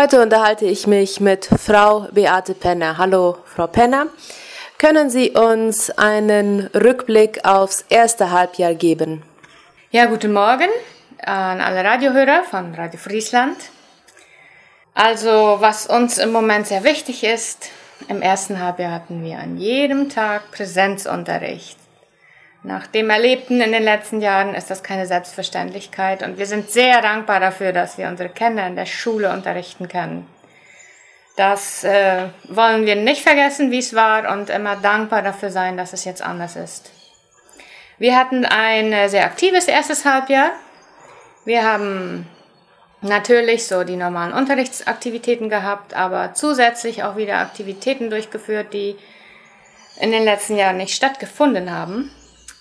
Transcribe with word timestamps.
Heute 0.00 0.22
unterhalte 0.22 0.64
ich 0.64 0.86
mich 0.86 1.20
mit 1.20 1.44
Frau 1.44 2.08
Beate 2.10 2.54
Penner. 2.54 2.96
Hallo, 2.96 3.36
Frau 3.44 3.66
Penner. 3.66 4.06
Können 4.78 5.10
Sie 5.10 5.32
uns 5.32 5.90
einen 5.90 6.68
Rückblick 6.68 7.44
aufs 7.44 7.84
erste 7.90 8.30
Halbjahr 8.30 8.72
geben? 8.72 9.22
Ja, 9.90 10.06
guten 10.06 10.32
Morgen 10.32 10.70
an 11.18 11.60
alle 11.60 11.84
Radiohörer 11.84 12.44
von 12.44 12.74
Radio 12.74 12.98
Friesland. 12.98 13.58
Also, 14.94 15.58
was 15.60 15.86
uns 15.86 16.16
im 16.16 16.32
Moment 16.32 16.68
sehr 16.68 16.82
wichtig 16.82 17.22
ist, 17.22 17.68
im 18.08 18.22
ersten 18.22 18.58
Halbjahr 18.58 18.92
hatten 18.92 19.22
wir 19.22 19.38
an 19.38 19.58
jedem 19.58 20.08
Tag 20.08 20.50
Präsenzunterricht. 20.50 21.76
Nach 22.62 22.86
dem 22.86 23.08
Erlebten 23.08 23.62
in 23.62 23.72
den 23.72 23.82
letzten 23.82 24.20
Jahren 24.20 24.54
ist 24.54 24.70
das 24.70 24.82
keine 24.82 25.06
Selbstverständlichkeit 25.06 26.22
und 26.22 26.36
wir 26.36 26.44
sind 26.44 26.70
sehr 26.70 27.00
dankbar 27.00 27.40
dafür, 27.40 27.72
dass 27.72 27.96
wir 27.96 28.06
unsere 28.06 28.28
Kinder 28.28 28.66
in 28.66 28.76
der 28.76 28.84
Schule 28.84 29.32
unterrichten 29.32 29.88
können. 29.88 30.26
Das 31.36 31.84
äh, 31.84 32.28
wollen 32.48 32.84
wir 32.84 32.96
nicht 32.96 33.22
vergessen, 33.22 33.70
wie 33.70 33.78
es 33.78 33.94
war 33.94 34.30
und 34.30 34.50
immer 34.50 34.76
dankbar 34.76 35.22
dafür 35.22 35.50
sein, 35.50 35.78
dass 35.78 35.94
es 35.94 36.04
jetzt 36.04 36.20
anders 36.20 36.54
ist. 36.54 36.92
Wir 37.96 38.18
hatten 38.18 38.44
ein 38.44 39.08
sehr 39.08 39.24
aktives 39.24 39.66
erstes 39.66 40.04
Halbjahr. 40.04 40.50
Wir 41.46 41.64
haben 41.64 42.26
natürlich 43.00 43.66
so 43.66 43.84
die 43.84 43.96
normalen 43.96 44.34
Unterrichtsaktivitäten 44.34 45.48
gehabt, 45.48 45.94
aber 45.94 46.34
zusätzlich 46.34 47.04
auch 47.04 47.16
wieder 47.16 47.38
Aktivitäten 47.38 48.10
durchgeführt, 48.10 48.74
die 48.74 48.96
in 49.98 50.12
den 50.12 50.24
letzten 50.24 50.56
Jahren 50.56 50.76
nicht 50.76 50.94
stattgefunden 50.94 51.70
haben 51.70 52.10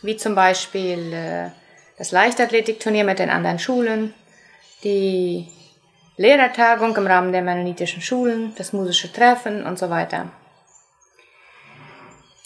wie 0.02 0.18
zum 0.18 0.36
Beispiel 0.36 1.14
äh, 1.14 1.50
das 1.98 2.12
Leichtathletikturnier 2.12 3.04
mit 3.04 3.20
den 3.20 3.30
anderen 3.30 3.60
Schulen, 3.60 4.14
die 4.84 5.48
Lehrertagung 6.18 6.96
im 6.96 7.08
Rahmen 7.08 7.32
der 7.32 7.42
mennonitischen 7.42 8.02
Schulen, 8.02 8.54
das 8.58 8.74
musische 8.74 9.12
Treffen 9.12 9.66
und 9.66 9.78
so 9.78 9.90
weiter. 9.90 10.32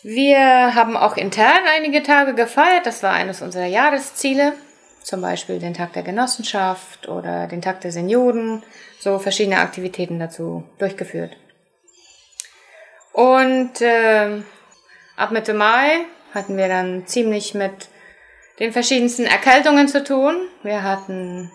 Wir 0.04 0.76
haben 0.76 0.98
auch 0.98 1.16
intern 1.16 1.64
einige 1.76 2.04
Tage 2.04 2.34
gefeiert, 2.34 2.86
das 2.86 3.04
war 3.04 3.14
eines 3.14 3.42
unserer 3.42 3.68
Jahresziele, 3.68 4.54
zum 5.02 5.22
Beispiel 5.22 5.60
den 5.60 5.74
Tag 5.74 5.94
der 5.94 6.04
Genossenschaft 6.04 7.08
oder 7.08 7.48
den 7.48 7.62
Tag 7.62 7.82
der 7.82 7.92
Senioren, 7.92 8.64
so 9.00 9.20
verschiedene 9.20 9.60
Aktivitäten 9.60 10.20
dazu 10.20 10.64
durchgeführt. 10.78 11.38
Und 13.14 13.80
äh, 13.82 14.42
ab 15.16 15.32
Mitte 15.32 15.54
Mai 15.54 16.06
hatten 16.34 16.58
wir 16.58 16.68
dann 16.68 17.06
ziemlich 17.08 17.54
mit 17.54 17.90
den 18.60 18.72
verschiedensten 18.72 19.26
Erkältungen 19.26 19.88
zu 19.88 20.04
tun. 20.04 20.36
Wir 20.64 20.84
hatten 20.84 21.52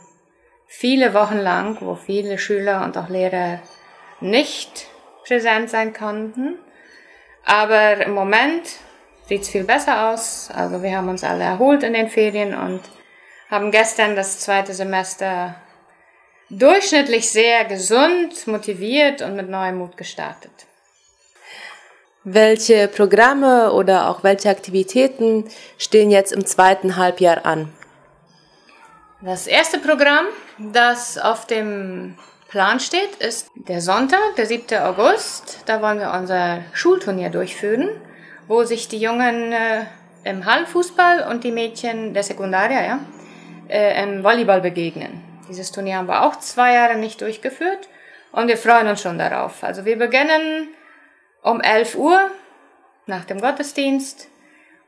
viele 0.67 1.15
Wochen 1.15 1.39
lang, 1.39 1.79
wo 1.81 1.95
viele 1.95 2.39
Schüler 2.39 2.85
und 2.85 2.97
auch 2.97 3.09
Lehrer 3.09 3.61
nicht 4.21 4.87
präsent 5.25 5.71
sein 5.71 5.93
konnten. 5.93 6.59
Aber 7.45 8.05
im 8.05 8.13
Moment 8.13 8.69
sieht 9.29 9.43
es 9.43 9.49
viel 9.49 9.65
besser 9.65 10.11
aus. 10.11 10.51
Also 10.55 10.83
wir 10.83 10.97
haben 10.97 11.09
uns 11.09 11.25
alle 11.25 11.45
erholt 11.45 11.83
in 11.83 11.93
den 11.93 12.09
Ferien 12.09 12.55
und 12.55 12.81
haben 13.51 13.71
gestern 13.71 14.17
das 14.17 14.41
zweite 14.41 14.75
Semester 14.75 15.57
durchschnittlich 16.51 17.31
sehr 17.31 17.65
gesund, 17.65 18.47
motiviert 18.47 19.23
und 19.23 19.37
mit 19.37 19.49
neuem 19.49 19.79
Mut 19.79 19.97
gestartet. 19.97 20.68
Welche 22.31 22.89
Programme 22.89 23.73
oder 23.73 24.11
auch 24.11 24.23
welche 24.23 24.51
Aktivitäten 24.51 25.45
stehen 25.79 26.11
jetzt 26.11 26.31
im 26.31 26.45
zweiten 26.45 26.97
Halbjahr 26.97 27.47
an? 27.47 27.73
Das 29.23 29.47
erste 29.47 29.79
Programm, 29.79 30.27
das 30.59 31.17
auf 31.17 31.47
dem 31.47 32.19
Plan 32.51 32.81
steht, 32.81 33.17
ist 33.19 33.49
der 33.55 33.81
Sonntag, 33.81 34.37
der 34.37 34.45
7. 34.45 34.79
August. 34.79 35.61
Da 35.65 35.81
wollen 35.81 36.01
wir 36.01 36.13
unser 36.13 36.59
Schulturnier 36.75 37.31
durchführen, 37.31 37.89
wo 38.47 38.63
sich 38.65 38.89
die 38.89 38.99
Jungen 38.99 39.53
äh, 39.53 39.87
im 40.25 40.45
Hallenfußball 40.45 41.31
und 41.31 41.45
die 41.45 41.53
Mädchen 41.53 42.13
der 42.13 42.25
Sekundaria 42.25 42.85
ja, 42.85 42.99
äh, 43.71 44.03
im 44.03 44.23
Volleyball 44.23 44.61
begegnen. 44.61 45.23
Dieses 45.49 45.73
Turnier 45.73 45.97
haben 45.97 46.09
wir 46.09 46.27
auch 46.27 46.37
zwei 46.41 46.75
Jahre 46.75 46.97
nicht 46.99 47.23
durchgeführt 47.23 47.89
und 48.33 48.49
wir 48.49 48.59
freuen 48.59 48.87
uns 48.87 49.01
schon 49.01 49.17
darauf. 49.17 49.65
Also 49.65 49.87
wir 49.87 49.97
beginnen 49.97 50.69
um 51.49 51.61
11 51.61 51.95
Uhr 51.97 52.31
nach 53.07 53.25
dem 53.25 53.41
Gottesdienst 53.41 54.29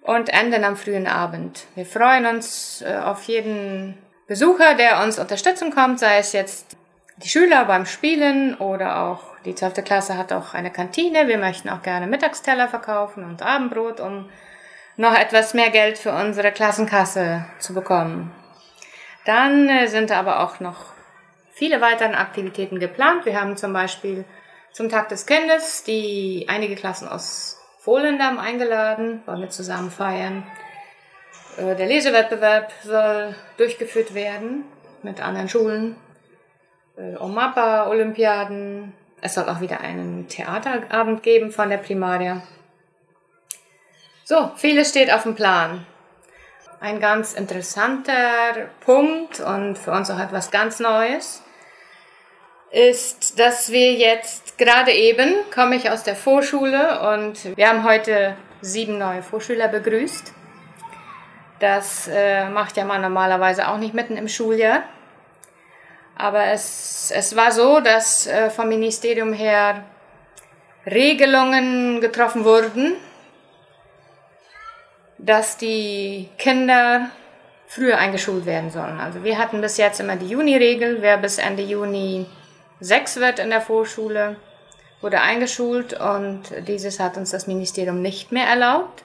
und 0.03 0.29
enden 0.29 0.65
am 0.65 0.77
frühen 0.77 1.07
Abend. 1.07 1.65
Wir 1.75 1.87
freuen 1.87 2.27
uns 2.27 2.83
äh, 2.83 2.97
auf 2.97 3.25
jeden 3.25 3.97
Besucher, 4.27 4.75
der 4.75 5.03
uns 5.03 5.19
unterstützen 5.19 5.75
kommt, 5.75 5.99
sei 6.01 6.19
es 6.19 6.33
jetzt 6.33 6.77
die 7.17 7.29
Schüler 7.29 7.65
beim 7.65 7.87
Spielen 7.87 8.55
oder 8.57 9.01
auch 9.01 9.21
die 9.45 9.55
12. 9.55 9.85
Klasse 9.85 10.17
hat 10.19 10.33
auch 10.33 10.53
eine 10.53 10.71
Kantine. 10.71 11.29
Wir 11.29 11.39
möchten 11.39 11.71
auch 11.71 11.83
gerne 11.83 12.07
Mittagsteller 12.07 12.69
verkaufen 12.69 13.25
und 13.25 13.43
Abendbrot, 13.43 14.01
um 14.01 14.29
noch 14.97 15.15
etwas 15.15 15.55
mehr 15.55 15.71
Geld 15.71 15.97
für 15.97 16.13
unsere 16.13 16.53
Klassenkasse 16.53 17.47
zu 17.59 17.73
bekommen. 17.73 18.33
Dann 19.25 19.69
äh, 19.69 19.87
sind 19.87 20.13
aber 20.13 20.41
auch 20.41 20.61
noch 20.61 20.93
viele 21.53 21.81
weitere 21.81 22.15
Aktivitäten 22.15 22.79
geplant. 22.79 23.25
Wir 23.25 23.41
haben 23.41 23.57
zum 23.57 23.73
Beispiel 23.73 24.25
zum 24.73 24.89
Tag 24.89 25.09
des 25.09 25.27
Kindes 25.27 25.85
die 25.85 26.47
einige 26.49 26.75
Klassen 26.75 27.09
aus 27.09 27.59
Volendam 27.83 28.39
eingeladen, 28.39 29.23
wollen 29.27 29.41
wir 29.41 29.51
zusammen 29.51 29.91
feiern. 29.91 30.47
Äh, 31.57 31.77
der 31.77 31.87
Lesewettbewerb 31.87 32.73
soll 32.83 33.35
durchgeführt 33.57 34.15
werden 34.15 34.65
mit 35.03 35.21
anderen 35.21 35.49
Schulen. 35.49 35.97
Äh, 36.97 37.17
Omapa, 37.17 37.87
Olympiaden. 37.89 38.93
Es 39.23 39.35
soll 39.35 39.49
auch 39.49 39.61
wieder 39.61 39.81
einen 39.81 40.29
Theaterabend 40.29 41.23
geben 41.23 41.51
von 41.53 41.69
der 41.69 41.79
Primaria. 41.79 42.43
So, 44.25 44.53
vieles 44.57 44.91
steht 44.91 45.13
auf 45.13 45.25
dem 45.25 45.35
Plan. 45.35 45.87
Ein 46.81 47.01
ganz 47.01 47.35
interessanter 47.35 48.69
Punkt 48.81 49.41
und 49.41 49.77
für 49.77 49.91
uns 49.91 50.11
auch 50.11 50.21
etwas 50.21 50.51
ganz 50.51 50.81
Neues 50.81 51.43
ist, 52.71 53.39
dass 53.39 53.73
wir 53.73 53.95
jetzt 53.95 54.59
gerade 54.59 54.93
eben, 54.93 55.35
komme 55.53 55.77
ich 55.77 55.91
aus 55.91 56.03
der 56.03 56.15
Vorschule 56.15 57.15
und 57.15 57.57
wir 57.57 57.69
haben 57.69 57.85
heute 57.85 58.37
sieben 58.61 58.99
neue 58.99 59.23
Vorschüler 59.23 59.69
begrüßt. 59.69 60.33
Das 61.59 62.09
äh, 62.09 62.49
macht 62.49 62.77
ja 62.77 62.85
man 62.85 63.03
normalerweise 63.03 63.69
auch 63.69 63.79
nicht 63.79 63.95
mitten 63.95 64.17
im 64.17 64.29
Schuljahr. 64.29 64.83
Aber 66.17 66.47
es, 66.47 67.13
es 67.15 67.35
war 67.35 67.51
so, 67.51 67.81
dass 67.81 68.27
äh, 68.27 68.51
vom 68.51 68.69
Ministerium 68.69 69.33
her 69.33 69.85
Regelungen 70.87 72.01
getroffen 72.01 72.45
wurden, 72.45 72.95
dass 75.19 75.57
die 75.57 76.29
Kinder 76.39 77.11
früher 77.67 77.99
eingeschult 77.99 78.47
werden 78.47 78.71
sollen. 78.71 78.99
Also 79.01 79.23
wir 79.23 79.39
hatten 79.39 79.61
bis 79.61 79.77
jetzt 79.77 80.01
immer 80.01 80.17
die 80.17 80.29
Juni-Regel, 80.29 80.99
wer 81.01 81.19
bis 81.19 81.39
Ende 81.39 81.63
Juni 81.63 82.27
sechs 82.81 83.17
wird 83.17 83.39
in 83.39 83.51
der 83.51 83.61
Vorschule, 83.61 84.37
wurde 85.01 85.21
eingeschult 85.21 85.99
und 85.99 86.43
dieses 86.67 86.99
hat 87.01 87.17
uns 87.17 87.31
das 87.31 87.47
Ministerium 87.47 88.03
nicht 88.03 88.33
mehr 88.33 88.47
erlaubt, 88.47 89.05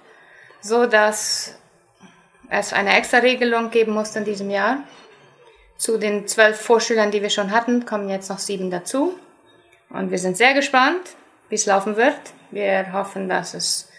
so 0.61 0.85
dass 0.85 1.57
es 2.49 2.73
eine 2.73 2.97
extra 2.97 3.17
Regelung 3.17 3.69
geben 3.69 3.93
musste 3.93 4.19
in 4.19 4.25
diesem 4.25 4.49
Jahr. 4.49 4.83
Zu 5.77 5.97
den 5.97 6.27
zwölf 6.27 6.59
Vorschülern, 6.59 7.11
die 7.11 7.21
wir 7.21 7.29
schon 7.29 7.51
hatten, 7.51 7.85
kommen 7.85 8.09
jetzt 8.09 8.29
noch 8.29 8.39
sieben 8.39 8.71
dazu. 8.71 9.17
Und 9.89 10.09
wir 10.09 10.19
sind 10.19 10.37
sehr 10.37 10.53
gespannt, 10.53 11.01
wie 11.49 11.55
es 11.55 11.65
laufen 11.65 11.97
wird. 11.97 12.15
Wir 12.51 12.93
hoffen, 12.93 13.27
dass 13.27 13.53
es 13.53 13.89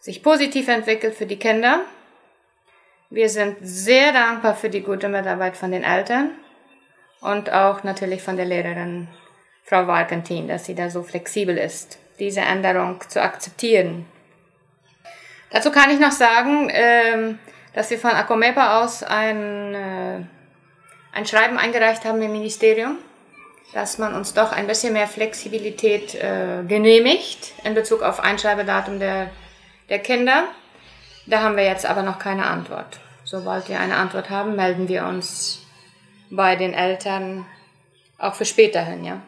sich 0.00 0.22
positiv 0.22 0.68
entwickelt 0.68 1.14
für 1.14 1.26
die 1.26 1.38
Kinder. 1.38 1.80
Wir 3.10 3.28
sind 3.28 3.58
sehr 3.60 4.12
dankbar 4.12 4.54
für 4.54 4.70
die 4.70 4.82
gute 4.82 5.08
Mitarbeit 5.08 5.56
von 5.56 5.72
den 5.72 5.84
Eltern 5.84 6.30
und 7.20 7.52
auch 7.52 7.82
natürlich 7.84 8.22
von 8.22 8.36
der 8.36 8.46
Lehrerin 8.46 9.08
Frau 9.64 9.86
Walkentin, 9.86 10.48
dass 10.48 10.64
sie 10.64 10.74
da 10.74 10.90
so 10.90 11.02
flexibel 11.02 11.56
ist, 11.56 11.98
diese 12.18 12.40
Änderung 12.40 13.00
zu 13.08 13.22
akzeptieren. 13.22 14.06
Dazu 15.50 15.70
kann 15.70 15.90
ich 15.90 16.00
noch 16.00 16.12
sagen, 16.12 16.68
ähm, 16.72 17.38
dass 17.74 17.90
wir 17.90 17.98
von 17.98 18.10
Akomepa 18.10 18.82
aus 18.82 19.02
ein, 19.02 19.74
äh, 19.74 20.20
ein 21.12 21.26
Schreiben 21.26 21.58
eingereicht 21.58 22.04
haben 22.04 22.22
im 22.22 22.32
Ministerium, 22.32 22.98
dass 23.72 23.98
man 23.98 24.14
uns 24.14 24.34
doch 24.34 24.52
ein 24.52 24.66
bisschen 24.66 24.92
mehr 24.92 25.06
Flexibilität 25.06 26.14
äh, 26.14 26.62
genehmigt 26.66 27.52
in 27.64 27.74
Bezug 27.74 28.02
auf 28.02 28.20
Einschreibedatum 28.20 28.98
der, 28.98 29.30
der 29.88 29.98
Kinder. 30.00 30.44
Da 31.26 31.42
haben 31.42 31.56
wir 31.56 31.64
jetzt 31.64 31.86
aber 31.86 32.02
noch 32.02 32.18
keine 32.18 32.46
Antwort. 32.46 32.98
Sobald 33.24 33.68
wir 33.68 33.78
eine 33.78 33.96
Antwort 33.96 34.30
haben, 34.30 34.56
melden 34.56 34.88
wir 34.88 35.04
uns 35.04 35.59
bei 36.30 36.56
den 36.56 36.72
Eltern 36.72 37.46
auch 38.18 38.34
für 38.34 38.44
späterhin, 38.44 39.04
ja. 39.04 39.20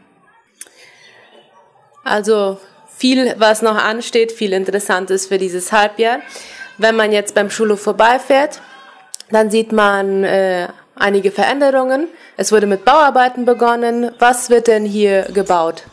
Also 2.05 2.61
viel, 2.97 3.35
was 3.39 3.63
noch 3.63 3.77
ansteht, 3.77 4.33
viel 4.33 4.53
Interessantes 4.53 5.27
für 5.27 5.39
dieses 5.39 5.73
Halbjahr. 5.73 6.21
Wenn 6.79 6.97
man 6.97 7.13
jetzt 7.13 7.35
beim 7.35 7.51
Schulhof 7.51 7.83
vorbeifährt, 7.83 8.61
dann 9.31 9.51
sieht 9.51 9.73
man 9.73 10.25
äh, 10.25 10.69
einige 10.95 11.31
Veränderungen. 11.31 12.09
Es 12.37 12.53
wurde 12.53 12.67
mit 12.67 12.85
Bauarbeiten 12.85 13.45
begonnen. 13.45 14.13
Was 14.19 14.51
wird 14.51 14.67
denn 14.67 14.85
hier 14.85 15.23
gebaut? 15.33 15.85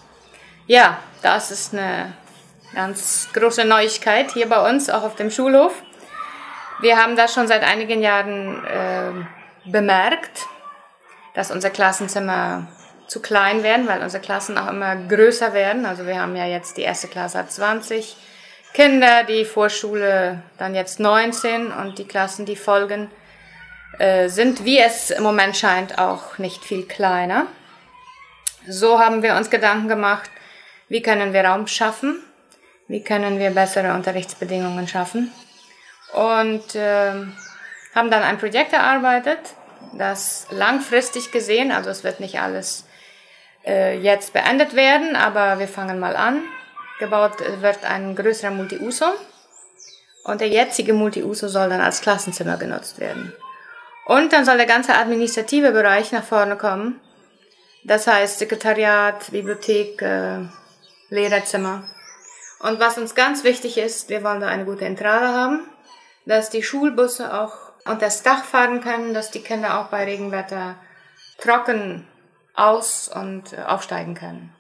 Ja, 0.67 0.99
das 1.21 1.51
ist 1.51 1.73
eine 1.73 2.13
ganz 2.73 3.29
große 3.33 3.65
Neuigkeit 3.65 4.31
hier 4.31 4.47
bei 4.47 4.69
uns, 4.69 4.89
auch 4.89 5.03
auf 5.03 5.15
dem 5.15 5.31
Schulhof. 5.31 5.73
Wir 6.81 6.97
haben 6.97 7.15
das 7.15 7.33
schon 7.33 7.47
seit 7.47 7.63
einigen 7.63 8.01
Jahren 8.01 8.65
äh, 8.65 9.69
bemerkt, 9.69 10.47
dass 11.39 11.51
unsere 11.51 11.71
Klassenzimmer 11.71 12.67
zu 13.07 13.21
klein 13.21 13.63
werden, 13.63 13.87
weil 13.87 14.03
unsere 14.03 14.21
Klassen 14.21 14.57
auch 14.57 14.67
immer 14.67 14.97
größer 14.97 15.53
werden. 15.53 15.85
Also 15.85 16.05
wir 16.05 16.19
haben 16.19 16.35
ja 16.35 16.45
jetzt 16.45 16.75
die 16.75 16.81
erste 16.81 17.07
Klasse 17.07 17.37
hat 17.37 17.49
20 17.49 18.17
Kinder, 18.73 19.23
die 19.23 19.45
Vorschule 19.45 20.43
dann 20.57 20.75
jetzt 20.75 20.99
19 20.99 21.71
und 21.71 21.97
die 21.97 22.05
Klassen, 22.05 22.45
die 22.45 22.57
folgen, 22.57 23.09
äh, 23.99 24.27
sind, 24.27 24.65
wie 24.65 24.79
es 24.79 25.11
im 25.11 25.23
Moment 25.23 25.55
scheint, 25.55 25.97
auch 25.97 26.39
nicht 26.39 26.65
viel 26.65 26.85
kleiner. 26.85 27.47
So 28.67 28.99
haben 28.99 29.23
wir 29.23 29.35
uns 29.35 29.49
Gedanken 29.49 29.87
gemacht, 29.87 30.29
wie 30.89 31.01
können 31.01 31.31
wir 31.31 31.45
Raum 31.45 31.67
schaffen, 31.67 32.21
wie 32.89 33.01
können 33.01 33.39
wir 33.39 33.51
bessere 33.51 33.93
Unterrichtsbedingungen 33.93 34.89
schaffen 34.89 35.31
und 36.13 36.75
äh, 36.75 37.13
haben 37.95 38.11
dann 38.11 38.23
ein 38.23 38.37
Projekt 38.37 38.73
erarbeitet, 38.73 39.39
das 39.93 40.47
langfristig 40.51 41.31
gesehen, 41.31 41.71
also 41.71 41.89
es 41.89 42.03
wird 42.03 42.19
nicht 42.19 42.39
alles 42.39 42.85
äh, 43.65 43.97
jetzt 43.97 44.33
beendet 44.33 44.75
werden, 44.75 45.15
aber 45.15 45.59
wir 45.59 45.67
fangen 45.67 45.99
mal 45.99 46.15
an. 46.15 46.43
Gebaut 46.99 47.39
wird 47.61 47.85
ein 47.85 48.15
größerer 48.15 48.51
Multiuso 48.51 49.05
und 50.25 50.41
der 50.41 50.49
jetzige 50.49 50.93
Multiuso 50.93 51.47
soll 51.47 51.69
dann 51.69 51.81
als 51.81 52.01
Klassenzimmer 52.01 52.57
genutzt 52.57 52.99
werden. 52.99 53.33
Und 54.05 54.33
dann 54.33 54.43
soll 54.43 54.57
der 54.57 54.65
ganze 54.65 54.95
administrative 54.95 55.71
Bereich 55.71 56.11
nach 56.11 56.23
vorne 56.23 56.57
kommen. 56.57 56.99
Das 57.83 58.07
heißt 58.07 58.39
Sekretariat, 58.39 59.31
Bibliothek, 59.31 60.01
äh, 60.01 60.39
Lehrerzimmer. 61.09 61.83
Und 62.59 62.79
was 62.79 62.97
uns 62.97 63.15
ganz 63.15 63.43
wichtig 63.43 63.77
ist, 63.77 64.09
wir 64.09 64.23
wollen 64.23 64.41
da 64.41 64.47
eine 64.47 64.65
gute 64.65 64.85
Entrade 64.85 65.27
haben, 65.27 65.61
dass 66.25 66.49
die 66.49 66.63
Schulbusse 66.63 67.33
auch 67.33 67.68
unter 67.85 68.05
das 68.05 68.23
Dach 68.23 68.43
fahren 68.43 68.81
können, 68.81 69.13
dass 69.13 69.31
die 69.31 69.41
Kinder 69.41 69.79
auch 69.79 69.87
bei 69.87 70.03
Regenwetter 70.03 70.75
trocken 71.39 72.07
aus- 72.53 73.07
und 73.07 73.53
äh, 73.53 73.63
aufsteigen 73.63 74.15
können. 74.15 74.53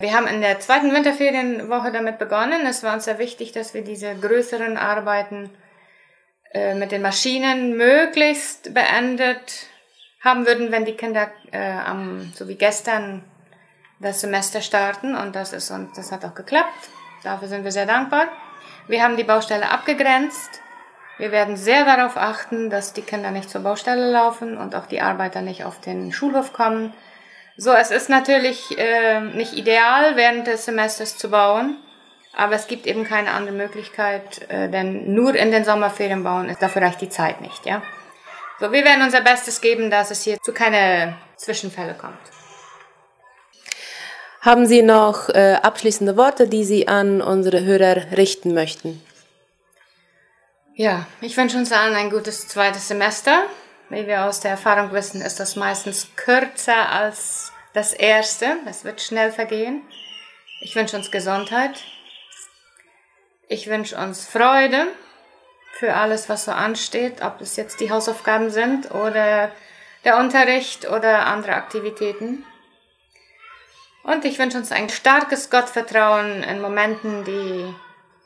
Wir 0.00 0.14
haben 0.14 0.28
in 0.28 0.40
der 0.40 0.60
zweiten 0.60 0.92
Winterferienwoche 0.94 1.90
damit 1.90 2.18
begonnen. 2.18 2.66
Es 2.66 2.84
war 2.84 2.94
uns 2.94 3.04
sehr 3.04 3.18
wichtig, 3.18 3.50
dass 3.50 3.74
wir 3.74 3.82
diese 3.82 4.14
größeren 4.14 4.76
Arbeiten 4.76 5.50
äh, 6.52 6.74
mit 6.74 6.92
den 6.92 7.02
Maschinen 7.02 7.76
möglichst 7.76 8.72
beendet 8.74 9.66
haben 10.20 10.46
würden, 10.46 10.70
wenn 10.70 10.84
die 10.84 10.96
Kinder 10.96 11.30
äh, 11.50 11.58
am, 11.58 12.32
so 12.34 12.46
wie 12.48 12.54
gestern 12.54 13.24
das 13.98 14.20
Semester 14.20 14.60
starten. 14.60 15.16
Und 15.16 15.34
das 15.34 15.52
ist 15.52 15.70
und 15.70 15.96
das 15.96 16.12
hat 16.12 16.24
auch 16.24 16.34
geklappt. 16.34 16.90
Dafür 17.24 17.48
sind 17.48 17.64
wir 17.64 17.72
sehr 17.72 17.86
dankbar. 17.86 18.28
Wir 18.86 19.02
haben 19.02 19.16
die 19.16 19.24
Baustelle 19.24 19.68
abgegrenzt. 19.68 20.60
Wir 21.18 21.32
werden 21.32 21.56
sehr 21.56 21.84
darauf 21.84 22.16
achten, 22.16 22.70
dass 22.70 22.92
die 22.92 23.02
Kinder 23.02 23.32
nicht 23.32 23.50
zur 23.50 23.62
Baustelle 23.62 24.10
laufen 24.10 24.56
und 24.56 24.76
auch 24.76 24.86
die 24.86 25.00
Arbeiter 25.00 25.42
nicht 25.42 25.64
auf 25.64 25.80
den 25.80 26.12
Schulhof 26.12 26.52
kommen. 26.52 26.94
So, 27.56 27.72
es 27.72 27.90
ist 27.90 28.08
natürlich 28.08 28.78
äh, 28.78 29.20
nicht 29.20 29.52
ideal, 29.52 30.14
während 30.14 30.46
des 30.46 30.64
Semesters 30.64 31.18
zu 31.18 31.28
bauen, 31.28 31.76
aber 32.36 32.54
es 32.54 32.68
gibt 32.68 32.86
eben 32.86 33.02
keine 33.02 33.32
andere 33.32 33.56
Möglichkeit, 33.56 34.48
äh, 34.48 34.68
denn 34.68 35.12
nur 35.12 35.34
in 35.34 35.50
den 35.50 35.64
Sommerferien 35.64 36.22
bauen, 36.22 36.56
dafür 36.60 36.82
reicht 36.82 37.00
die 37.00 37.08
Zeit 37.08 37.40
nicht, 37.40 37.66
ja. 37.66 37.82
So, 38.60 38.70
wir 38.70 38.84
werden 38.84 39.02
unser 39.02 39.20
Bestes 39.20 39.60
geben, 39.60 39.90
dass 39.90 40.12
es 40.12 40.22
hier 40.22 40.40
zu 40.40 40.52
keine 40.52 41.16
Zwischenfälle 41.36 41.94
kommt. 41.94 42.18
Haben 44.40 44.66
Sie 44.66 44.82
noch 44.82 45.28
äh, 45.30 45.58
abschließende 45.60 46.16
Worte, 46.16 46.46
die 46.46 46.64
Sie 46.64 46.86
an 46.86 47.20
unsere 47.20 47.64
Hörer 47.64 48.16
richten 48.16 48.54
möchten? 48.54 49.02
Ja, 50.78 51.06
ich 51.20 51.36
wünsche 51.36 51.56
uns 51.58 51.72
allen 51.72 51.96
ein 51.96 52.08
gutes 52.08 52.46
zweites 52.46 52.86
Semester. 52.86 53.46
Wie 53.88 54.06
wir 54.06 54.26
aus 54.26 54.38
der 54.38 54.52
Erfahrung 54.52 54.92
wissen, 54.92 55.20
ist 55.20 55.40
das 55.40 55.56
meistens 55.56 56.06
kürzer 56.14 56.92
als 56.92 57.52
das 57.72 57.92
erste. 57.92 58.58
Es 58.64 58.84
wird 58.84 59.00
schnell 59.00 59.32
vergehen. 59.32 59.82
Ich 60.60 60.76
wünsche 60.76 60.96
uns 60.96 61.10
Gesundheit. 61.10 61.82
Ich 63.48 63.66
wünsche 63.66 63.96
uns 63.96 64.24
Freude 64.24 64.86
für 65.72 65.94
alles, 65.94 66.28
was 66.28 66.44
so 66.44 66.52
ansteht, 66.52 67.22
ob 67.22 67.40
es 67.40 67.56
jetzt 67.56 67.80
die 67.80 67.90
Hausaufgaben 67.90 68.50
sind 68.50 68.92
oder 68.92 69.50
der 70.04 70.18
Unterricht 70.18 70.88
oder 70.88 71.26
andere 71.26 71.54
Aktivitäten. 71.54 72.44
Und 74.04 74.24
ich 74.24 74.38
wünsche 74.38 74.58
uns 74.58 74.70
ein 74.70 74.88
starkes 74.88 75.50
Gottvertrauen 75.50 76.44
in 76.44 76.60
Momenten, 76.60 77.24
die 77.24 77.74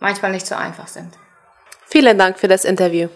manchmal 0.00 0.32
nicht 0.32 0.46
so 0.46 0.54
einfach 0.54 0.88
sind. 0.88 1.16
Vielen 1.92 2.16
Dank 2.16 2.38
für 2.38 2.48
das 2.48 2.64
Interview. 2.64 3.08